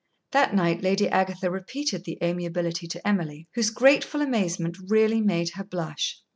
[0.31, 5.63] That night Lady Agatha repeated the amiability to Emily, whose grateful amazement really made her
[5.63, 6.23] blush.